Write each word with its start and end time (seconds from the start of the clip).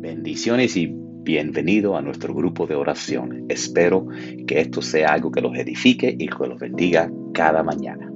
Bendiciones 0.00 0.76
y 0.76 0.94
bienvenido 1.24 1.96
a 1.96 2.02
nuestro 2.02 2.32
grupo 2.32 2.68
de 2.68 2.76
oración. 2.76 3.46
Espero 3.48 4.06
que 4.46 4.60
esto 4.60 4.80
sea 4.80 5.08
algo 5.08 5.32
que 5.32 5.40
los 5.40 5.58
edifique 5.58 6.14
y 6.16 6.28
que 6.28 6.46
los 6.46 6.60
bendiga 6.60 7.10
cada 7.34 7.64
mañana. 7.64 8.08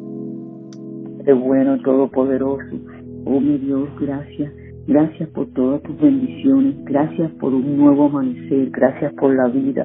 Qué 1.25 1.33
bueno, 1.33 1.83
Todopoderoso. 1.83 2.77
Oh 3.25 3.41
mi 3.41 3.59
Dios, 3.59 3.89
gracias. 4.01 4.53
Gracias 4.87 5.29
por 5.31 5.49
todas 5.55 5.83
tus 5.83 6.01
bendiciones. 6.01 6.77
Gracias 6.85 7.33
por 7.41 7.53
un 7.53 7.77
nuevo 7.77 8.07
amanecer. 8.07 8.71
Gracias 8.71 9.13
por 9.15 9.35
la 9.35 9.49
vida. 9.49 9.85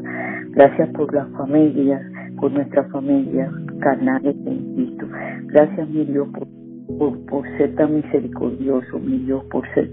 Gracias 0.51 0.89
por 0.89 1.11
las 1.11 1.27
familias, 1.31 2.01
por 2.39 2.51
nuestras 2.51 2.91
familias 2.91 3.51
carnales 3.79 4.35
en 4.45 4.75
Cristo. 4.75 5.07
Gracias, 5.47 5.89
mi 5.89 6.05
Dios, 6.05 6.27
por, 6.97 7.25
por, 7.25 7.57
ser 7.57 7.73
tan 7.75 7.95
misericordioso, 7.95 8.99
mi 8.99 9.17
Dios, 9.25 9.43
por 9.45 9.63
ser, 9.73 9.89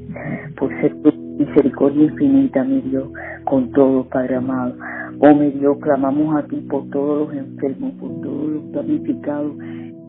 por 0.58 0.70
ser 0.82 0.94
misericordia 1.38 2.04
infinita, 2.04 2.64
mi 2.64 2.80
Dios, 2.82 3.08
con 3.44 3.70
todo, 3.72 4.04
Padre 4.08 4.36
amado. 4.36 4.74
Oh, 5.20 5.34
mi 5.34 5.50
Dios, 5.52 5.76
clamamos 5.80 6.36
a 6.36 6.46
ti 6.46 6.56
por 6.68 6.88
todos 6.90 7.28
los 7.28 7.36
enfermos, 7.36 7.92
por 7.94 8.20
todos 8.20 8.48
los 8.48 8.72
damnificados 8.72 9.54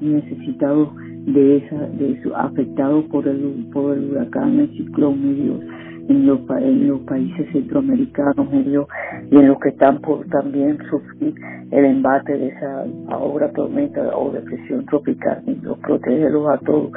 y 0.02 0.05
necesitados 0.05 0.90
de 1.26 1.58
esa, 1.58 1.76
de 1.76 2.12
eso, 2.12 2.36
afectados 2.36 3.05
por 3.05 3.27
el, 3.27 3.67
por 3.73 3.98
el 3.98 4.12
huracán, 4.12 4.59
el 4.59 4.70
ciclón, 4.72 5.22
mi 5.22 5.34
Dios, 5.34 5.59
en 6.08 6.27
los, 6.27 6.40
en 6.59 6.88
los 6.88 7.00
países 7.02 7.52
centroamericanos, 7.52 8.52
mi 8.52 8.64
Dios, 8.64 8.88
y 9.31 9.36
en 9.36 9.48
los 9.48 9.59
que 9.59 9.70
están 9.70 10.00
por 10.02 10.26
también 10.28 10.78
sufrir 10.89 11.34
el 11.72 11.86
embate 11.86 12.38
de 12.38 12.48
esa 12.50 12.86
ahora 13.09 13.52
tormenta 13.53 14.16
o 14.16 14.31
depresión 14.31 14.86
tropical, 14.86 15.42
mi 15.48 15.55
Dios, 15.55 15.78
protégelos 15.80 16.48
a 16.50 16.58
todos, 16.59 16.92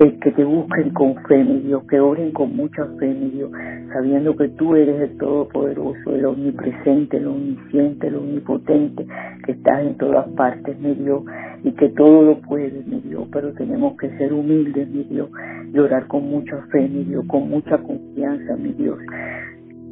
que, 0.00 0.18
que 0.18 0.32
te 0.32 0.44
busquen 0.44 0.90
con 0.94 1.14
fe, 1.26 1.44
mi 1.44 1.60
Dios, 1.60 1.82
que 1.84 2.00
oren 2.00 2.32
con 2.32 2.56
mucha 2.56 2.86
fe, 2.98 3.12
mi 3.12 3.30
Dios, 3.32 3.50
sabiendo 3.92 4.34
que 4.34 4.48
tú 4.48 4.74
eres 4.74 4.98
el 5.10 5.18
Todopoderoso, 5.18 6.14
el 6.14 6.24
Omnipresente, 6.24 7.18
el 7.18 7.26
Omnisciente, 7.26 8.06
el 8.06 8.16
Omnipotente, 8.16 9.06
que 9.44 9.52
estás 9.52 9.82
en 9.82 9.98
todas 9.98 10.26
partes, 10.30 10.80
mi 10.80 10.94
Dios, 10.94 11.22
y 11.64 11.72
que 11.72 11.90
todo 11.90 12.22
lo 12.22 12.40
puedes, 12.40 12.86
mi 12.86 13.00
Dios, 13.00 13.28
pero 13.30 13.52
tenemos 13.52 13.98
que 13.98 14.08
ser 14.16 14.32
humildes, 14.32 14.88
mi 14.88 15.04
Dios, 15.04 15.28
y 15.70 15.78
orar 15.78 16.06
con 16.06 16.30
mucha 16.30 16.56
fe, 16.72 16.88
mi 16.88 17.04
Dios, 17.04 17.26
con 17.26 17.50
mucha 17.50 17.76
confianza, 17.76 18.56
mi 18.56 18.72
Dios, 18.72 18.98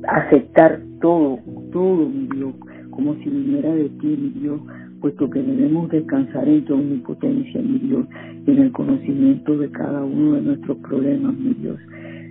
aceptar 0.08 0.80
todo, 1.02 1.38
todo, 1.70 2.08
mi 2.08 2.28
Dios, 2.34 2.54
como 2.92 3.14
si 3.16 3.28
viniera 3.28 3.74
de 3.74 3.90
ti, 3.90 4.06
mi 4.06 4.40
Dios, 4.40 4.60
puesto 5.00 5.28
que 5.30 5.42
debemos 5.42 5.90
descansar 5.90 6.48
en 6.48 6.64
tu 6.64 6.74
omnipotencia, 6.74 7.60
mi 7.62 7.78
Dios, 7.78 8.06
y 8.46 8.50
en 8.50 8.58
el 8.58 8.72
conocimiento 8.72 9.56
de 9.56 9.70
cada 9.70 10.04
uno 10.04 10.34
de 10.34 10.42
nuestros 10.42 10.76
problemas, 10.78 11.34
mi 11.38 11.54
Dios. 11.54 11.78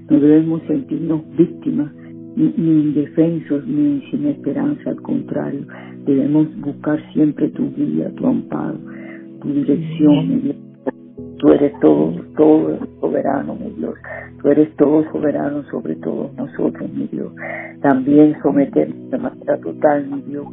No 0.09 0.19
debemos 0.19 0.61
sentirnos 0.67 1.21
víctimas 1.37 1.91
ni, 2.35 2.53
indefensos 2.55 3.65
ni 3.67 4.01
sin 4.11 4.27
esperanza, 4.27 4.91
al 4.91 5.01
contrario, 5.01 5.65
debemos 6.05 6.47
buscar 6.61 6.99
siempre 7.13 7.49
tu 7.49 7.73
guía, 7.75 8.11
tu 8.15 8.27
amparo, 8.27 8.77
tu 9.41 9.53
dirección, 9.53 10.29
mi 10.29 10.35
Dios. 10.41 10.55
Tú 11.39 11.49
eres 11.49 11.71
todo, 11.81 12.15
todo 12.35 12.79
soberano, 12.99 13.55
mi 13.55 13.69
Dios. 13.77 13.93
Tú 14.41 14.49
eres 14.49 14.75
todo 14.75 15.03
soberano 15.11 15.63
sobre 15.69 15.95
todos 15.97 16.33
nosotros, 16.35 16.91
mi 16.93 17.07
Dios. 17.07 17.31
También 17.81 18.35
someternos 18.41 19.11
de 19.11 19.17
manera 19.17 19.57
total, 19.59 20.07
mi 20.07 20.21
Dios. 20.21 20.47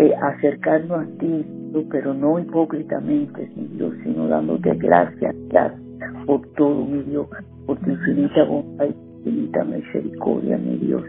Eh, 0.00 0.14
acercarnos 0.14 1.00
a 1.00 1.18
ti, 1.18 1.44
pero 1.90 2.14
no 2.14 2.38
hipócritamente, 2.38 3.50
mi 3.56 3.68
sino 4.04 4.28
dándote 4.28 4.72
gracias, 4.76 5.34
gracias 5.48 5.80
por 6.24 6.40
todo, 6.54 6.84
mi 6.84 7.02
Dios, 7.02 7.26
por 7.66 7.80
tu 7.80 7.90
infinita 7.90 8.44
bondad 8.44 8.84
y 8.84 9.28
infinita 9.28 9.64
misericordia, 9.64 10.56
mi 10.56 10.76
Dios. 10.76 11.02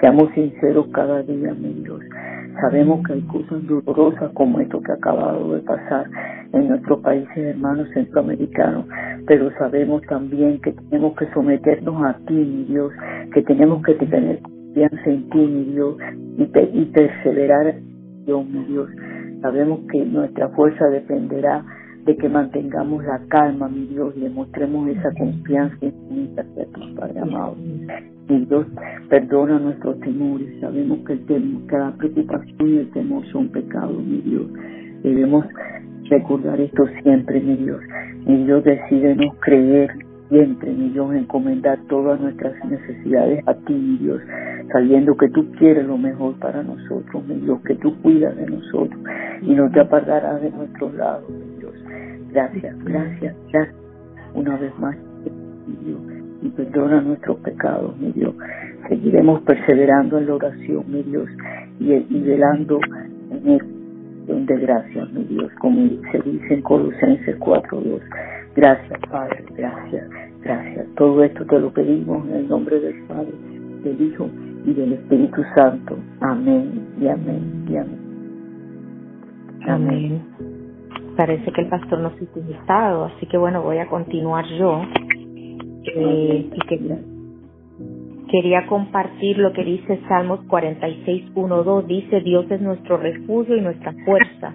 Seamos 0.00 0.30
sinceros 0.34 0.86
cada 0.94 1.22
día, 1.22 1.52
mi 1.52 1.82
Dios. 1.82 2.00
Sabemos 2.62 3.06
que 3.06 3.12
hay 3.12 3.20
cosas 3.22 3.62
dolorosas 3.66 4.32
como 4.32 4.58
esto 4.60 4.80
que 4.80 4.92
ha 4.92 4.94
acabado 4.94 5.54
de 5.56 5.60
pasar 5.60 6.06
en 6.54 6.68
nuestros 6.68 7.00
países 7.00 7.36
hermanos 7.36 7.88
centroamericanos, 7.92 8.86
pero 9.26 9.50
sabemos 9.58 10.00
también 10.08 10.62
que 10.62 10.72
tenemos 10.72 11.14
que 11.16 11.30
someternos 11.34 12.02
a 12.06 12.14
ti, 12.26 12.32
mi 12.32 12.64
Dios, 12.64 12.90
que 13.34 13.42
tenemos 13.42 13.82
que 13.82 13.94
tener 13.96 14.40
confianza 14.40 15.10
en 15.10 15.28
ti, 15.28 15.38
mi 15.38 15.64
Dios, 15.74 15.96
y, 16.38 16.42
y 16.44 16.84
perseverar, 16.86 17.74
mi 18.26 18.64
Dios. 18.66 18.88
Sabemos 19.40 19.80
que 19.90 20.04
nuestra 20.04 20.48
fuerza 20.50 20.86
dependerá 20.86 21.64
de 22.04 22.16
que 22.16 22.28
mantengamos 22.28 23.04
la 23.04 23.20
calma, 23.28 23.68
mi 23.68 23.86
Dios, 23.86 24.14
y 24.16 24.20
demostremos 24.20 24.88
esa 24.88 25.10
confianza 25.18 25.76
infinita 25.84 26.42
hacia 26.42 26.64
ti, 26.66 26.94
Padre 26.96 27.20
amado. 27.20 27.56
Mi 28.28 28.44
Dios, 28.46 28.66
perdona 29.08 29.58
nuestros 29.58 29.98
temores. 30.00 30.48
Sabemos 30.60 30.98
que, 31.06 31.14
el 31.14 31.26
temor, 31.26 31.66
que 31.66 31.76
la 31.76 31.92
preocupación 31.96 32.68
y 32.68 32.76
el 32.78 32.90
temor 32.90 33.26
son 33.32 33.48
pecados, 33.48 34.02
mi 34.02 34.20
Dios. 34.22 34.46
Debemos 35.02 35.44
recordar 36.08 36.60
esto 36.60 36.84
siempre, 37.02 37.40
mi 37.40 37.56
Dios. 37.56 37.80
Mi 38.26 38.44
Dios, 38.44 38.64
decídenos 38.64 39.34
creer 39.40 39.90
siempre, 40.30 40.72
mi 40.72 40.88
Dios, 40.90 41.14
encomendar 41.14 41.78
todas 41.88 42.18
nuestras 42.20 42.54
necesidades 42.64 43.46
a 43.46 43.54
ti, 43.54 43.74
mi 43.74 43.98
Dios, 43.98 44.22
sabiendo 44.72 45.14
que 45.16 45.28
tú 45.28 45.50
quieres 45.58 45.84
lo 45.86 45.98
mejor 45.98 46.38
para 46.38 46.62
nosotros, 46.62 47.26
mi 47.26 47.34
Dios, 47.34 47.60
que 47.66 47.74
tú 47.74 48.00
cuidas 48.00 48.34
de 48.36 48.46
nosotros 48.46 48.98
y 49.42 49.54
no 49.54 49.70
te 49.70 49.80
apartarás 49.80 50.40
de 50.40 50.50
nuestros 50.50 50.94
lados, 50.94 51.28
mi 51.28 51.58
Dios. 51.58 51.74
Gracias, 52.32 52.84
gracias, 52.84 53.36
gracias 53.52 53.76
una 54.34 54.56
vez 54.56 54.72
más, 54.78 54.96
mi 55.66 55.76
Dios, 55.84 56.00
y 56.42 56.48
perdona 56.50 57.00
nuestros 57.02 57.38
pecados, 57.40 57.98
mi 57.98 58.12
Dios. 58.12 58.34
Seguiremos 58.88 59.42
perseverando 59.42 60.18
en 60.18 60.26
la 60.26 60.34
oración, 60.36 60.84
mi 60.88 61.02
Dios, 61.02 61.28
y, 61.80 61.92
y 61.92 62.22
velando 62.22 62.78
en 63.30 63.48
el 63.48 63.79
de 64.50 64.60
gracias, 64.60 65.12
mi 65.12 65.24
Dios, 65.24 65.50
como 65.60 65.88
se 66.10 66.18
dice 66.22 66.54
en 66.54 66.62
Colosenses 66.62 67.38
4.2. 67.38 68.00
Gracias, 68.56 68.98
Padre, 69.10 69.44
gracias, 69.56 70.08
gracias. 70.42 70.86
Todo 70.96 71.22
esto 71.22 71.44
te 71.46 71.58
lo 71.58 71.72
pedimos 71.72 72.26
en 72.28 72.36
el 72.36 72.48
nombre 72.48 72.80
del 72.80 73.00
Padre, 73.04 73.32
del 73.84 74.00
Hijo 74.00 74.28
y 74.66 74.72
del 74.72 74.94
Espíritu 74.94 75.42
Santo. 75.54 75.96
Amén 76.20 76.88
y 77.00 77.06
amén 77.06 77.64
y 77.68 77.76
amén. 77.76 78.00
Amén. 79.68 80.22
Parece 81.16 81.52
que 81.52 81.60
el 81.60 81.68
pastor 81.68 82.00
nos 82.00 82.12
ha 82.14 82.38
invitado, 82.38 83.04
así 83.04 83.26
que 83.26 83.38
bueno, 83.38 83.62
voy 83.62 83.78
a 83.78 83.86
continuar 83.86 84.46
yo. 84.58 84.82
Eh, 85.94 86.50
y 86.52 86.58
que 86.66 86.76
quería 88.30 88.66
compartir 88.66 89.38
lo 89.38 89.52
que 89.52 89.64
dice 89.64 90.00
Salmos 90.08 90.40
46, 90.48 91.32
1, 91.34 91.64
2. 91.64 91.86
Dice, 91.86 92.20
Dios 92.20 92.50
es 92.50 92.60
nuestro 92.60 92.96
refugio 92.96 93.56
y 93.56 93.60
nuestra 93.60 93.92
fuerza, 94.04 94.54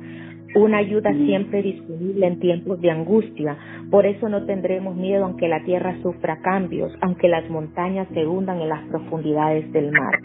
una 0.55 0.77
ayuda 0.77 1.11
siempre 1.13 1.61
disponible 1.61 2.27
en 2.27 2.39
tiempos 2.39 2.79
de 2.79 2.89
angustia. 2.89 3.57
Por 3.91 4.05
eso 4.05 4.29
no 4.29 4.45
tendremos 4.45 4.95
miedo 4.95 5.25
aunque 5.25 5.49
la 5.49 5.63
tierra 5.63 5.97
sufra 6.01 6.39
cambios, 6.41 6.93
aunque 7.01 7.27
las 7.27 7.49
montañas 7.49 8.07
se 8.13 8.25
hundan 8.25 8.61
en 8.61 8.69
las 8.69 8.81
profundidades 8.87 9.71
del 9.73 9.91
mar. 9.91 10.17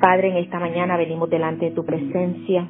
Padre, 0.00 0.30
en 0.30 0.36
esta 0.38 0.58
mañana 0.58 0.96
venimos 0.96 1.28
delante 1.28 1.66
de 1.66 1.70
tu 1.72 1.84
presencia 1.84 2.68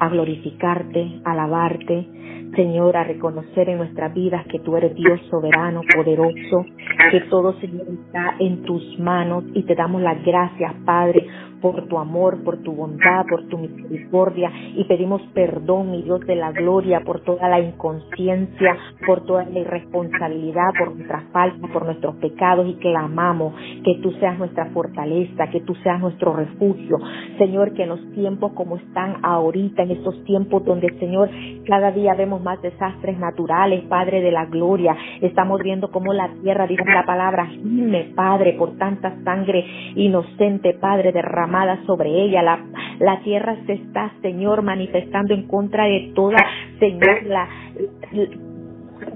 a 0.00 0.08
glorificarte, 0.08 1.20
a 1.24 1.32
alabarte, 1.32 2.06
Señor, 2.54 2.96
a 2.96 3.04
reconocer 3.04 3.68
en 3.68 3.78
nuestras 3.78 4.12
vidas 4.14 4.46
que 4.46 4.58
tú 4.60 4.76
eres 4.76 4.94
Dios 4.94 5.20
soberano, 5.30 5.82
poderoso, 5.94 6.64
que 7.10 7.20
todo, 7.30 7.52
Señor, 7.60 7.86
está 7.88 8.36
en 8.38 8.62
tus 8.62 8.98
manos. 8.98 9.44
Y 9.54 9.62
te 9.62 9.74
damos 9.74 10.02
las 10.02 10.22
gracias, 10.24 10.74
Padre, 10.84 11.26
por 11.60 11.86
tu 11.88 11.98
amor, 11.98 12.42
por 12.44 12.58
tu 12.58 12.72
bondad, 12.72 13.26
por 13.28 13.46
tu 13.48 13.58
misericordia 13.58 14.50
y 14.76 14.84
pedimos 14.84 15.22
perdón, 15.34 15.90
mi 15.90 16.02
Dios 16.02 16.20
de 16.20 16.36
la 16.36 16.52
gloria, 16.52 17.00
por 17.00 17.20
toda 17.20 17.48
la 17.48 17.60
inconsciencia, 17.60 18.76
por 19.06 19.24
toda 19.24 19.44
la 19.44 19.58
irresponsabilidad, 19.58 20.70
por 20.78 20.94
nuestras 20.94 21.24
faltas, 21.32 21.70
por 21.70 21.84
nuestros 21.84 22.16
pecados 22.16 22.68
y 22.68 22.74
clamamos 22.74 23.54
que 23.84 23.96
tú 24.02 24.12
seas 24.12 24.38
nuestra 24.38 24.66
fortaleza, 24.66 25.48
que 25.50 25.60
tú 25.60 25.74
seas 25.76 26.00
nuestro 26.00 26.34
refugio. 26.34 26.98
Señor, 27.38 27.72
que 27.74 27.84
en 27.84 27.90
los 27.90 28.12
tiempos 28.12 28.52
como 28.52 28.76
están 28.76 29.16
ahorita, 29.22 29.82
en 29.82 29.92
estos 29.92 30.22
tiempos 30.24 30.64
donde, 30.64 30.88
Señor, 30.98 31.28
cada 31.66 31.90
día 31.90 32.14
vemos 32.14 32.42
más 32.42 32.60
desastres 32.62 33.18
naturales, 33.18 33.84
Padre 33.88 34.20
de 34.20 34.32
la 34.32 34.46
gloria, 34.46 34.96
estamos 35.20 35.60
viendo 35.62 35.90
cómo 35.90 36.12
la 36.12 36.28
tierra, 36.42 36.66
dice 36.66 36.84
la 36.86 37.04
palabra, 37.04 37.46
gime, 37.46 38.12
Padre, 38.14 38.54
por 38.54 38.76
tanta 38.78 39.16
sangre 39.24 39.64
inocente, 39.94 40.74
Padre, 40.74 41.12
derramada 41.12 41.47
sobre 41.86 42.10
ella. 42.10 42.42
La, 42.42 42.64
la 42.98 43.20
tierra 43.20 43.56
se 43.66 43.74
está, 43.74 44.12
Señor, 44.22 44.62
manifestando 44.62 45.34
en 45.34 45.46
contra 45.46 45.84
de 45.84 46.12
toda, 46.14 46.38
Señor, 46.78 47.22
la, 47.24 47.48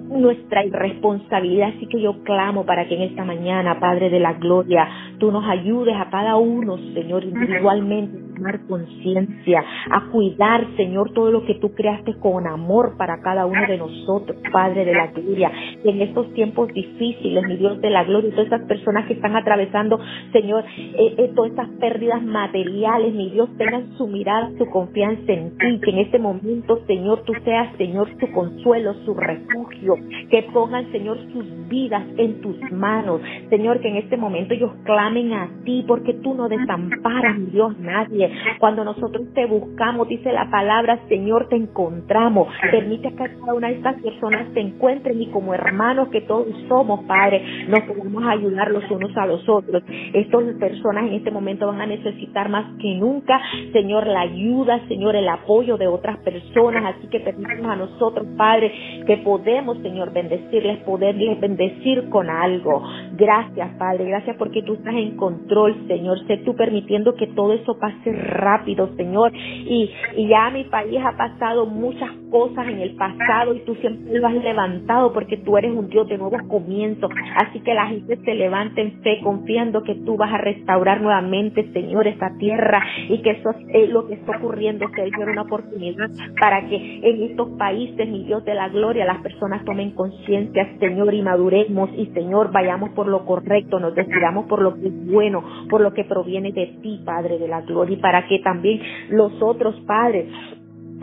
nuestra 0.08 0.64
irresponsabilidad. 0.64 1.70
Así 1.76 1.87
que 1.87 2.00
yo 2.00 2.23
clamo 2.25 2.64
para 2.64 2.87
que 2.87 2.94
en 2.94 3.02
esta 3.02 3.25
mañana, 3.25 3.81
Padre 3.81 4.11
de 4.11 4.20
la 4.20 4.34
Gloria, 4.34 4.88
tú 5.19 5.31
nos 5.32 5.44
ayudes 5.49 5.94
a 5.96 6.11
cada 6.11 6.37
uno, 6.37 6.76
Señor, 6.94 7.25
individualmente 7.25 8.31
tomar 8.42 8.60
conciencia, 8.66 9.64
a 9.90 10.10
cuidar, 10.10 10.66
Señor, 10.76 11.12
todo 11.12 11.30
lo 11.30 11.44
que 11.44 11.54
tú 11.54 11.72
creaste 11.74 12.14
con 12.18 12.46
amor 12.46 12.96
para 12.96 13.20
cada 13.20 13.46
uno 13.46 13.66
de 13.68 13.78
nosotros, 13.78 14.36
Padre 14.52 14.84
de 14.84 14.94
la 14.94 15.06
gloria. 15.08 15.50
en 15.84 16.02
estos 16.02 16.32
tiempos 16.34 16.68
difíciles, 16.72 17.46
mi 17.46 17.56
Dios 17.56 17.80
de 17.80 17.90
la 17.90 18.04
gloria, 18.04 18.30
todas 18.30 18.46
estas 18.46 18.66
personas 18.66 19.06
que 19.06 19.14
están 19.14 19.36
atravesando, 19.36 19.98
Señor, 20.32 20.64
eh, 20.76 21.14
eh, 21.18 21.32
todas 21.34 21.50
estas 21.50 21.68
pérdidas 21.80 22.22
materiales, 22.22 23.14
mi 23.14 23.30
Dios, 23.30 23.48
tengan 23.56 23.92
su 23.96 24.06
mirada, 24.06 24.50
su 24.58 24.66
confianza 24.66 25.32
en 25.32 25.56
ti, 25.56 25.80
que 25.82 25.90
en 25.90 25.98
este 25.98 26.18
momento, 26.18 26.80
Señor, 26.86 27.22
tú 27.24 27.32
seas, 27.44 27.76
Señor, 27.76 28.08
su 28.18 28.30
consuelo, 28.32 28.94
su 29.04 29.14
refugio, 29.14 29.96
que 30.30 30.42
pongan, 30.52 30.90
Señor, 30.90 31.18
sus 31.32 31.68
vidas 31.68 32.04
en 32.16 32.40
tus 32.40 32.56
manos, 32.72 33.20
Señor, 33.50 33.80
que 33.80 33.88
en 33.88 33.96
este 33.96 34.16
momento 34.16 34.54
ellos 34.54 34.72
clamen 34.84 35.32
a 35.32 35.48
ti, 35.64 35.84
porque 35.86 36.14
tú 36.14 36.34
no 36.34 36.48
desamparas, 36.48 37.38
mi 37.38 37.46
Dios, 37.52 37.78
nadie. 37.78 38.31
Cuando 38.58 38.84
nosotros 38.84 39.26
te 39.34 39.46
buscamos, 39.46 40.08
dice 40.08 40.32
la 40.32 40.50
palabra, 40.50 40.99
Señor, 41.08 41.49
te 41.49 41.56
encontramos. 41.56 42.49
Permite 42.70 43.11
que 43.11 43.17
cada 43.17 43.55
una 43.55 43.69
de 43.69 43.75
estas 43.75 44.00
personas 44.02 44.49
se 44.55 44.61
encuentren 44.61 45.20
y 45.20 45.26
como 45.29 45.55
hermanos 45.55 46.08
que 46.08 46.23
todos 46.23 46.49
somos, 46.69 47.05
Padre, 47.05 47.67
nos 47.69 47.81
podemos 47.82 48.23
ayudar 48.26 48.70
los 48.70 48.88
unos 48.90 49.17
a 49.17 49.26
los 49.26 49.49
otros. 49.49 49.82
Estas 50.12 50.43
personas 50.58 51.06
en 51.06 51.14
este 51.14 51.31
momento 51.31 51.67
van 51.67 51.81
a 51.81 51.87
necesitar 51.87 52.49
más 52.49 52.67
que 52.81 52.94
nunca, 52.94 53.40
Señor, 53.73 54.06
la 54.06 54.20
ayuda, 54.20 54.81
Señor, 54.88 55.17
el 55.17 55.29
apoyo 55.29 55.76
de 55.76 55.87
otras 55.87 56.19
personas. 56.19 56.96
Así 56.96 57.08
que 57.08 57.20
permítanos 57.20 57.67
a 57.67 57.76
nosotros, 57.76 58.26
Padre, 58.37 58.73
que 59.04 59.19
podemos, 59.19 59.78
Señor, 59.78 60.12
bendecirles, 60.12 60.78
poderles 60.84 61.40
bendecir 61.40 62.08
con 62.08 62.28
algo. 62.31 62.82
Gracias, 63.12 63.70
Padre. 63.78 64.06
Gracias 64.06 64.37
porque 64.37 64.62
tú 64.62 64.75
estás 64.75 64.94
en 64.94 65.16
control, 65.16 65.87
Señor. 65.87 66.19
Sé 66.26 66.38
tú 66.38 66.54
permitiendo 66.54 67.14
que 67.14 67.26
todo 67.28 67.52
eso 67.52 67.78
pase 67.78 68.12
rápido, 68.12 68.90
Señor. 68.96 69.32
Y, 69.34 69.90
y 70.16 70.28
ya 70.28 70.50
mi 70.50 70.64
país 70.64 71.00
ha 71.04 71.16
pasado 71.16 71.66
muchas 71.66 72.10
cosas 72.32 72.67
en 72.67 72.81
el 72.81 72.96
pasado 72.96 73.55
y 73.55 73.61
tú 73.61 73.75
siempre 73.76 74.19
lo 74.19 74.26
has 74.26 74.34
levantado 74.34 75.12
porque 75.12 75.37
tú 75.37 75.58
eres 75.58 75.70
un 75.70 75.88
Dios 75.90 76.08
de 76.08 76.17
nuevos 76.17 76.40
comienzos. 76.49 77.11
Así 77.37 77.61
que 77.61 77.75
la 77.75 77.87
gente 77.87 78.17
se 78.17 78.34
levanta 78.34 78.81
en 78.81 79.02
fe 79.02 79.20
confiando 79.23 79.82
que 79.82 79.94
tú 79.96 80.17
vas 80.17 80.32
a 80.32 80.38
restaurar 80.38 81.02
nuevamente, 81.02 81.70
Señor, 81.73 82.06
esta 82.06 82.31
tierra 82.38 82.82
y 83.08 83.20
que 83.20 83.32
eso 83.32 83.50
es 83.69 83.90
lo 83.90 84.08
que 84.08 84.14
está 84.14 84.38
ocurriendo, 84.38 84.88
Señor, 84.94 85.29
una 85.29 85.43
oportunidad 85.43 86.08
para 86.40 86.67
que 86.69 87.00
en 87.02 87.23
estos 87.23 87.50
países, 87.58 88.08
mi 88.08 88.25
Dios 88.25 88.43
de 88.44 88.55
la 88.55 88.70
gloria, 88.70 89.05
las 89.05 89.20
personas 89.20 89.64
tomen 89.64 89.90
conciencia, 89.90 90.67
Señor, 90.81 91.12
y 91.12 91.20
maduremos 91.20 91.90
y, 91.96 92.06
Señor, 92.06 92.50
vayamos 92.50 92.90
por 92.90 93.08
lo 93.08 93.26
correcto, 93.26 93.79
nos 93.79 93.94
decidamos 93.94 94.46
por 94.46 94.62
lo 94.62 94.75
que 94.75 94.87
es 94.87 95.06
bueno, 95.06 95.44
por 95.69 95.82
lo 95.82 95.93
que 95.93 96.05
proviene 96.05 96.52
de 96.52 96.79
ti, 96.82 97.02
Padre 97.05 97.38
de 97.38 97.49
la 97.49 97.61
gloria, 97.61 97.96
y 97.96 98.00
para 98.00 98.26
que 98.26 98.38
también 98.38 98.81
los 99.11 99.32
otros, 99.43 99.79
Padres, 99.87 100.29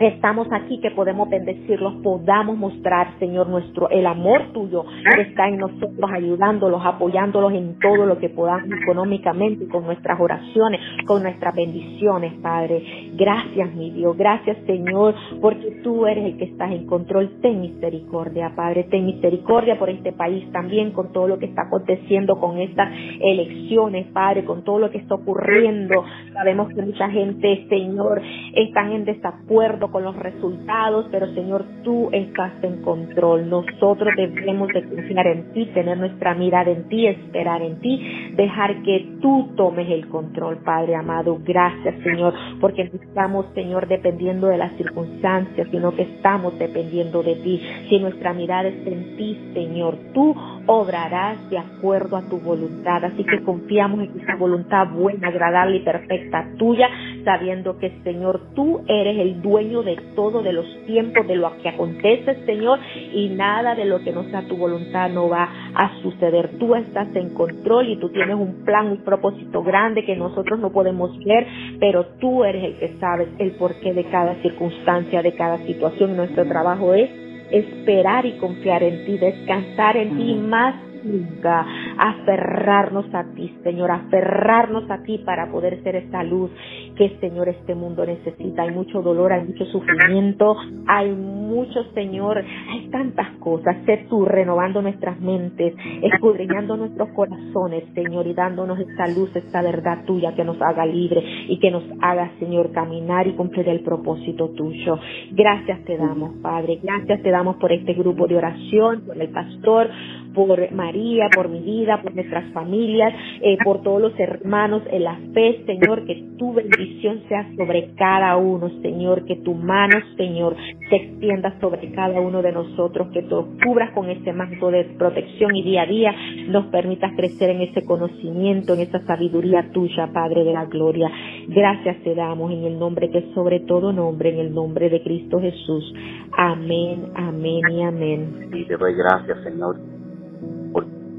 estamos 0.08 0.48
aquí, 0.50 0.80
que 0.80 0.90
podemos 0.90 1.28
bendecirlos, 1.28 1.94
podamos 2.02 2.56
mostrar, 2.56 3.18
Señor, 3.18 3.48
nuestro, 3.48 3.88
el 3.90 4.06
amor 4.06 4.52
tuyo 4.52 4.84
que 5.14 5.22
está 5.22 5.48
en 5.48 5.58
nosotros, 5.58 6.10
ayudándolos, 6.12 6.80
apoyándolos 6.84 7.52
en 7.52 7.78
todo 7.78 8.06
lo 8.06 8.18
que 8.18 8.30
podamos 8.30 8.70
económicamente, 8.82 9.68
con 9.68 9.84
nuestras 9.84 10.18
oraciones, 10.18 10.80
con 11.06 11.22
nuestras 11.22 11.54
bendiciones, 11.54 12.32
Padre. 12.42 13.10
Gracias, 13.14 13.74
mi 13.74 13.90
Dios, 13.90 14.16
gracias, 14.16 14.56
Señor, 14.66 15.14
porque 15.40 15.80
tú 15.82 16.06
eres 16.06 16.24
el 16.24 16.38
que 16.38 16.44
estás 16.44 16.72
en 16.72 16.86
control. 16.86 17.38
Ten 17.42 17.60
misericordia, 17.60 18.52
Padre, 18.56 18.84
ten 18.84 19.04
misericordia 19.04 19.78
por 19.78 19.90
este 19.90 20.12
país 20.12 20.50
también, 20.52 20.92
con 20.92 21.12
todo 21.12 21.28
lo 21.28 21.38
que 21.38 21.46
está 21.46 21.62
aconteciendo 21.62 22.38
con 22.40 22.58
estas 22.58 22.88
elecciones, 23.20 24.06
Padre, 24.08 24.44
con 24.44 24.64
todo 24.64 24.78
lo 24.78 24.90
que 24.90 24.98
está 24.98 25.14
ocurriendo. 25.14 26.04
Sabemos 26.32 26.68
que 26.68 26.82
mucha 26.82 27.08
gente, 27.10 27.66
Señor, 27.68 28.22
están 28.54 28.92
en 28.92 29.04
desacuerdo 29.04 29.89
con 29.90 30.04
los 30.04 30.16
resultados, 30.16 31.06
pero 31.10 31.26
Señor, 31.34 31.64
tú 31.82 32.08
estás 32.12 32.52
en 32.62 32.82
control. 32.82 33.48
Nosotros 33.48 34.14
debemos 34.16 34.68
de 34.68 34.82
confiar 34.88 35.26
en 35.26 35.52
ti, 35.52 35.66
tener 35.66 35.98
nuestra 35.98 36.34
mirada 36.34 36.70
en 36.70 36.88
ti, 36.88 37.06
esperar 37.06 37.62
en 37.62 37.80
ti, 37.80 38.32
dejar 38.36 38.82
que 38.82 39.18
tú 39.20 39.50
tomes 39.56 39.88
el 39.90 40.08
control, 40.08 40.58
Padre 40.58 40.94
amado. 40.94 41.38
Gracias, 41.44 41.94
Señor, 42.02 42.34
porque 42.60 42.84
no 42.84 43.00
estamos, 43.00 43.46
Señor, 43.54 43.88
dependiendo 43.88 44.46
de 44.48 44.58
las 44.58 44.72
circunstancias, 44.76 45.68
sino 45.70 45.94
que 45.94 46.02
estamos 46.02 46.58
dependiendo 46.58 47.22
de 47.22 47.36
ti. 47.36 47.60
Si 47.88 47.98
nuestra 47.98 48.32
mirada 48.32 48.68
está 48.68 48.90
en 48.90 49.16
ti, 49.16 49.38
Señor, 49.54 49.96
tú 50.14 50.34
obrarás 50.66 51.48
de 51.50 51.58
acuerdo 51.58 52.16
a 52.16 52.22
tu 52.22 52.38
voluntad. 52.38 53.04
Así 53.04 53.24
que 53.24 53.42
confiamos 53.42 54.00
en 54.00 54.20
esa 54.20 54.36
voluntad 54.36 54.88
buena, 54.88 55.28
agradable 55.28 55.76
y 55.76 55.80
perfecta 55.80 56.46
tuya, 56.58 56.88
sabiendo 57.24 57.78
que, 57.78 57.90
Señor, 58.04 58.40
tú 58.54 58.82
eres 58.88 59.18
el 59.18 59.42
dueño 59.42 59.82
de 59.82 59.96
todo, 60.14 60.42
de 60.42 60.52
los 60.52 60.66
tiempos, 60.86 61.26
de 61.26 61.36
lo 61.36 61.56
que 61.58 61.68
acontece, 61.68 62.44
Señor, 62.46 62.78
y 63.12 63.30
nada 63.30 63.74
de 63.74 63.84
lo 63.84 64.00
que 64.00 64.12
no 64.12 64.24
sea 64.24 64.46
tu 64.46 64.56
voluntad 64.56 65.10
no 65.10 65.28
va 65.28 65.48
a 65.74 66.00
suceder. 66.02 66.58
Tú 66.58 66.74
estás 66.74 67.08
en 67.14 67.34
control 67.34 67.88
y 67.88 67.96
tú 67.96 68.10
tienes 68.10 68.36
un 68.36 68.64
plan, 68.64 68.88
un 68.88 69.04
propósito 69.04 69.62
grande 69.62 70.04
que 70.04 70.16
nosotros 70.16 70.58
no 70.58 70.70
podemos 70.70 71.16
ver, 71.24 71.46
pero 71.78 72.06
tú 72.20 72.44
eres 72.44 72.64
el 72.64 72.78
que 72.78 72.98
sabes 72.98 73.28
el 73.38 73.52
porqué 73.52 73.92
de 73.92 74.04
cada 74.04 74.34
circunstancia, 74.42 75.22
de 75.22 75.34
cada 75.34 75.58
situación. 75.58 76.16
Nuestro 76.16 76.44
trabajo 76.46 76.94
es 76.94 77.29
esperar 77.50 78.26
y 78.26 78.32
confiar 78.32 78.82
en 78.82 79.04
ti, 79.04 79.18
descansar 79.18 79.96
en 79.96 80.16
ti 80.16 80.34
más 80.34 80.74
nunca, 81.04 81.66
aferrarnos 81.98 83.06
a 83.14 83.24
ti, 83.34 83.54
Señor, 83.62 83.90
aferrarnos 83.90 84.90
a 84.90 85.02
ti 85.02 85.18
para 85.18 85.50
poder 85.50 85.82
ser 85.82 85.96
esa 85.96 86.22
luz 86.22 86.50
que, 86.96 87.16
Señor, 87.20 87.48
este 87.48 87.74
mundo 87.74 88.04
necesita. 88.04 88.62
Hay 88.62 88.72
mucho 88.72 89.02
dolor, 89.02 89.32
hay 89.32 89.44
mucho 89.44 89.64
sufrimiento, 89.66 90.56
hay 90.86 91.10
mucho, 91.12 91.84
Señor, 91.94 92.38
hay 92.38 92.88
tantas 92.90 93.28
cosas. 93.38 93.76
Sé 93.86 94.06
tú 94.08 94.24
renovando 94.24 94.82
nuestras 94.82 95.20
mentes, 95.20 95.74
escudriñando 96.02 96.76
nuestros 96.76 97.08
corazones, 97.10 97.84
Señor, 97.94 98.26
y 98.26 98.34
dándonos 98.34 98.78
esta 98.78 99.06
luz, 99.08 99.34
esta 99.34 99.62
verdad 99.62 100.04
tuya 100.04 100.34
que 100.34 100.44
nos 100.44 100.60
haga 100.60 100.84
libre 100.86 101.22
y 101.48 101.58
que 101.58 101.70
nos 101.70 101.84
haga, 102.00 102.30
Señor, 102.38 102.72
caminar 102.72 103.26
y 103.26 103.32
cumplir 103.32 103.68
el 103.68 103.80
propósito 103.80 104.50
tuyo. 104.50 104.98
Gracias 105.32 105.84
te 105.84 105.96
damos, 105.96 106.34
Padre. 106.42 106.80
Gracias 106.82 107.22
te 107.22 107.30
damos 107.30 107.56
por 107.56 107.72
este 107.72 107.94
grupo 107.94 108.26
de 108.26 108.36
oración, 108.36 109.02
por 109.06 109.20
el 109.20 109.28
pastor, 109.30 109.88
por 110.34 110.72
María, 110.72 111.28
por 111.34 111.48
mi 111.48 111.60
vida, 111.60 112.00
por 112.02 112.14
nuestras 112.14 112.52
familias, 112.52 113.12
eh, 113.40 113.56
por 113.64 113.82
todos 113.82 114.00
los 114.00 114.18
hermanos 114.18 114.82
en 114.90 115.04
la 115.04 115.16
fe, 115.34 115.62
Señor, 115.66 116.04
que 116.06 116.24
tu 116.38 116.54
bendición 116.54 117.22
sea 117.28 117.48
sobre 117.56 117.94
cada 117.94 118.36
uno, 118.36 118.70
Señor, 118.82 119.24
que 119.24 119.36
tu 119.36 119.54
mano, 119.54 119.98
Señor, 120.16 120.56
se 120.88 120.96
extienda 120.96 121.58
sobre 121.60 121.92
cada 121.92 122.20
uno 122.20 122.42
de 122.42 122.52
nosotros, 122.52 123.08
que 123.12 123.22
tú 123.22 123.46
cubras 123.64 123.92
con 123.92 124.08
ese 124.10 124.32
manto 124.32 124.70
de 124.70 124.84
protección 124.84 125.54
y 125.54 125.62
día 125.62 125.82
a 125.82 125.86
día 125.86 126.14
nos 126.48 126.66
permitas 126.66 127.12
crecer 127.16 127.50
en 127.50 127.62
ese 127.62 127.84
conocimiento, 127.84 128.74
en 128.74 128.80
esa 128.80 129.00
sabiduría 129.06 129.70
tuya, 129.72 130.08
Padre 130.12 130.44
de 130.44 130.52
la 130.52 130.66
gloria. 130.66 131.10
Gracias 131.48 132.02
te 132.02 132.14
damos 132.14 132.52
en 132.52 132.64
el 132.64 132.78
nombre 132.78 133.10
que 133.10 133.32
sobre 133.34 133.60
todo 133.60 133.92
nombre, 133.92 134.30
en 134.30 134.38
el 134.38 134.54
nombre 134.54 134.88
de 134.88 135.02
Cristo 135.02 135.40
Jesús. 135.40 135.92
Amén, 136.36 137.10
amén 137.14 137.60
y 137.70 137.82
amén. 137.82 138.50
Y 138.52 138.64
te 138.66 138.76
doy 138.76 138.94
gracias, 138.94 139.42
Señor 139.44 139.99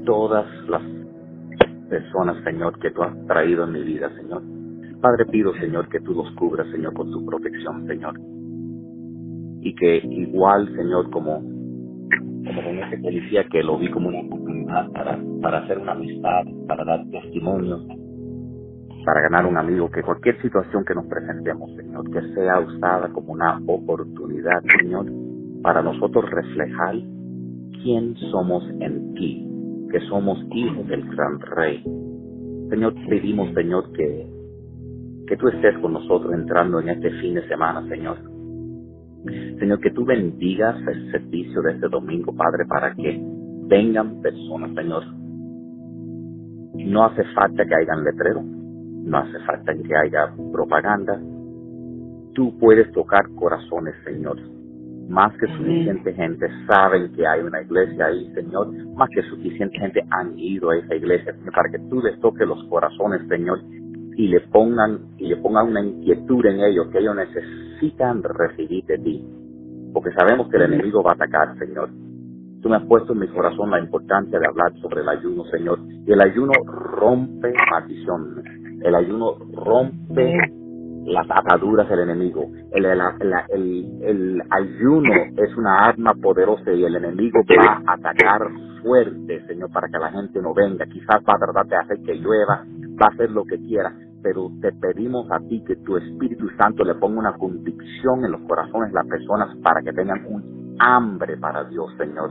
todas 0.04 0.46
las 0.68 0.82
personas, 1.88 2.42
Señor, 2.44 2.78
que 2.78 2.90
tú 2.90 3.02
has 3.02 3.26
traído 3.26 3.64
en 3.64 3.72
mi 3.72 3.82
vida, 3.82 4.10
Señor. 4.16 4.42
Padre, 5.00 5.26
pido, 5.26 5.52
Señor, 5.54 5.88
que 5.88 6.00
tú 6.00 6.14
los 6.14 6.30
cubras, 6.32 6.66
Señor, 6.70 6.94
con 6.94 7.10
tu 7.10 7.24
protección, 7.26 7.86
Señor. 7.86 8.14
Y 9.60 9.74
que 9.74 9.96
igual, 9.98 10.74
Señor, 10.76 11.10
como, 11.10 11.40
como 11.40 12.62
con 12.64 12.78
ese 12.78 12.98
policía 12.98 13.44
que 13.50 13.62
lo 13.62 13.78
vi 13.78 13.90
como 13.90 14.08
una 14.08 14.20
oportunidad 14.20 14.90
para, 14.92 15.18
para 15.42 15.58
hacer 15.58 15.78
una 15.78 15.92
amistad, 15.92 16.44
para 16.66 16.84
dar 16.84 17.04
testimonio, 17.10 17.84
para 19.04 19.22
ganar 19.22 19.46
un 19.46 19.58
amigo, 19.58 19.90
que 19.90 20.02
cualquier 20.02 20.40
situación 20.40 20.84
que 20.84 20.94
nos 20.94 21.06
presentemos, 21.06 21.70
Señor, 21.76 22.10
que 22.10 22.22
sea 22.34 22.60
usada 22.60 23.08
como 23.12 23.32
una 23.32 23.60
oportunidad, 23.66 24.62
Señor, 24.80 25.06
para 25.62 25.82
nosotros 25.82 26.28
reflejar 26.30 26.94
quién 27.82 28.16
somos 28.30 28.64
en 28.80 29.14
ti, 29.14 29.51
que 29.92 30.00
somos 30.08 30.38
hijos 30.52 30.88
del 30.88 31.06
gran 31.14 31.38
rey. 31.40 31.84
Señor, 32.70 32.94
pedimos, 33.08 33.52
Señor, 33.54 33.92
que, 33.92 34.26
que 35.28 35.36
tú 35.36 35.48
estés 35.48 35.78
con 35.78 35.92
nosotros 35.92 36.32
entrando 36.32 36.80
en 36.80 36.88
este 36.88 37.10
fin 37.20 37.34
de 37.34 37.46
semana, 37.46 37.86
Señor. 37.88 38.16
Señor, 39.58 39.80
que 39.80 39.90
tú 39.90 40.04
bendigas 40.04 40.76
el 40.88 41.12
servicio 41.12 41.62
de 41.62 41.72
este 41.72 41.88
domingo, 41.88 42.34
Padre, 42.34 42.64
para 42.66 42.94
que 42.94 43.20
vengan 43.68 44.20
personas, 44.22 44.74
Señor. 44.74 45.04
No 46.74 47.04
hace 47.04 47.22
falta 47.34 47.64
que 47.64 47.74
hayan 47.74 48.02
letrero, 48.02 48.42
no 48.42 49.18
hace 49.18 49.38
falta 49.46 49.74
que 49.74 49.94
haya 49.94 50.34
propaganda. 50.50 51.20
Tú 52.34 52.58
puedes 52.58 52.90
tocar 52.92 53.28
corazones, 53.34 53.94
Señor 54.04 54.38
más 55.08 55.32
que 55.38 55.46
suficiente 55.46 56.14
gente 56.14 56.46
saben 56.66 57.12
que 57.12 57.26
hay 57.26 57.40
una 57.40 57.60
iglesia 57.62 58.06
ahí, 58.06 58.30
Señor. 58.34 58.72
Más 58.94 59.08
que 59.10 59.22
suficiente 59.22 59.78
gente 59.78 60.02
han 60.10 60.38
ido 60.38 60.70
a 60.70 60.78
esa 60.78 60.94
iglesia, 60.94 61.34
Señor, 61.34 61.52
para 61.52 61.70
que 61.70 61.78
tú 61.90 62.00
les 62.00 62.18
toques 62.20 62.46
los 62.46 62.62
corazones, 62.64 63.26
Señor. 63.28 63.60
y 64.16 64.28
le 64.28 64.40
pongan 64.40 65.00
y 65.18 65.28
le 65.28 65.36
pongan 65.36 65.68
una 65.68 65.82
inquietud 65.82 66.44
en 66.46 66.60
ellos 66.60 66.88
que 66.88 66.98
ellos 66.98 67.16
necesitan 67.16 68.22
recibir 68.22 68.84
de 68.84 68.98
ti 68.98 69.24
porque 69.92 70.12
sabemos 70.12 70.48
que 70.48 70.56
el 70.56 70.64
enemigo 70.64 71.02
va 71.02 71.12
a 71.12 71.14
atacar 71.14 71.56
Señor 71.58 71.88
tú 72.60 72.68
me 72.68 72.76
has 72.76 72.84
puesto 72.84 73.14
en 73.14 73.20
mi 73.20 73.28
corazón 73.28 73.70
la 73.70 73.80
importancia 73.80 74.38
de 74.38 74.46
hablar 74.46 74.72
sobre 74.80 75.00
el 75.00 75.08
ayuno 75.08 75.44
Señor 75.46 75.78
y 76.06 76.12
el 76.12 76.20
ayuno 76.20 76.52
rompe 76.64 77.52
maldición 77.70 78.42
el 78.82 78.94
ayuno 78.94 79.36
rompe 79.54 80.36
las 81.04 81.26
ataduras 81.30 81.88
del 81.88 82.00
enemigo. 82.00 82.48
El, 82.70 82.84
el, 82.84 84.00
el, 84.02 84.42
ayuno 84.50 85.12
es 85.36 85.56
una 85.56 85.86
arma 85.86 86.14
poderosa 86.14 86.72
y 86.72 86.84
el 86.84 86.96
enemigo 86.96 87.40
va 87.58 87.82
a 87.86 87.94
atacar 87.94 88.48
fuerte, 88.82 89.44
Señor, 89.46 89.70
para 89.72 89.88
que 89.88 89.98
la 89.98 90.10
gente 90.10 90.40
no 90.40 90.54
venga. 90.54 90.86
Quizás 90.86 91.22
va 91.28 91.34
a 91.34 91.38
tratar 91.38 91.66
de 91.66 91.76
hacer 91.76 92.02
que 92.04 92.14
llueva, 92.14 92.64
va 93.00 93.06
a 93.06 93.14
hacer 93.14 93.30
lo 93.30 93.44
que 93.44 93.58
quiera, 93.58 93.92
pero 94.22 94.50
te 94.60 94.72
pedimos 94.72 95.30
a 95.30 95.38
ti 95.40 95.62
que 95.66 95.76
tu 95.76 95.96
Espíritu 95.96 96.48
Santo 96.56 96.84
le 96.84 96.94
ponga 96.94 97.18
una 97.18 97.32
convicción 97.34 98.24
en 98.24 98.32
los 98.32 98.40
corazones 98.42 98.90
de 98.90 98.94
las 98.94 99.06
personas 99.06 99.56
para 99.62 99.82
que 99.82 99.92
tengan 99.92 100.24
un 100.26 100.76
hambre 100.78 101.36
para 101.36 101.64
Dios, 101.64 101.92
Señor. 101.98 102.30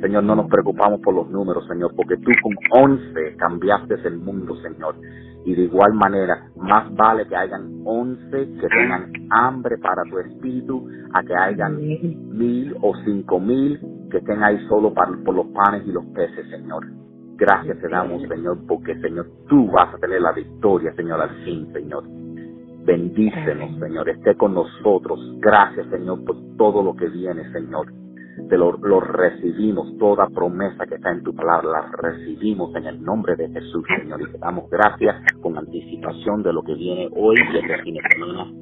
Señor, 0.00 0.22
no 0.22 0.36
nos 0.36 0.48
preocupamos 0.48 1.00
por 1.00 1.12
los 1.12 1.28
números, 1.28 1.66
Señor, 1.66 1.92
porque 1.96 2.16
tú 2.18 2.30
con 2.42 2.84
once 2.84 3.34
cambiaste 3.36 3.96
el 4.04 4.18
mundo, 4.18 4.54
Señor 4.62 4.94
y 5.48 5.54
de 5.54 5.62
igual 5.62 5.94
manera, 5.94 6.50
más 6.56 6.94
vale 6.94 7.26
que 7.26 7.34
hayan 7.34 7.80
once 7.86 8.52
que 8.60 8.68
tengan 8.68 9.10
hambre 9.30 9.78
para 9.78 10.02
tu 10.02 10.18
espíritu, 10.18 10.86
a 11.14 11.22
que 11.22 11.34
hayan 11.34 11.78
mil 11.78 12.76
o 12.82 12.94
cinco 13.02 13.40
mil 13.40 13.80
que 14.10 14.18
estén 14.18 14.42
ahí 14.42 14.58
solo 14.68 14.92
para, 14.92 15.12
por 15.24 15.34
los 15.34 15.46
panes 15.46 15.86
y 15.86 15.92
los 15.92 16.04
peces, 16.14 16.50
Señor. 16.50 16.86
Gracias 17.38 17.78
te 17.80 17.88
damos, 17.88 18.20
Señor, 18.28 18.58
porque, 18.68 18.94
Señor, 19.00 19.26
tú 19.48 19.70
vas 19.70 19.94
a 19.94 19.98
tener 19.98 20.20
la 20.20 20.32
victoria, 20.32 20.92
Señor, 20.94 21.22
al 21.22 21.30
fin, 21.46 21.72
Señor. 21.72 22.04
Bendícenos, 22.84 23.78
Señor, 23.80 24.06
esté 24.10 24.34
con 24.36 24.52
nosotros. 24.52 25.18
Gracias, 25.38 25.86
Señor, 25.88 26.26
por 26.26 26.36
todo 26.58 26.82
lo 26.82 26.94
que 26.94 27.08
viene, 27.08 27.50
Señor 27.52 27.86
te 28.48 28.56
lo, 28.56 28.72
recibimos, 29.00 29.96
toda 29.98 30.28
promesa 30.28 30.86
que 30.86 30.96
está 30.96 31.10
en 31.10 31.22
tu 31.22 31.34
palabra, 31.34 31.68
la 31.68 31.92
recibimos 31.96 32.74
en 32.76 32.86
el 32.86 33.02
nombre 33.02 33.36
de 33.36 33.48
Jesús, 33.48 33.84
Señor, 33.98 34.22
y 34.22 34.32
te 34.32 34.38
damos 34.38 34.70
gracias 34.70 35.16
con 35.40 35.58
anticipación 35.58 36.42
de 36.42 36.52
lo 36.52 36.62
que 36.62 36.74
viene 36.74 37.08
hoy 37.16 37.36
y 37.36 37.56
el 37.56 37.82
fin 37.82 37.94
de 37.94 38.00
semana. 38.10 38.52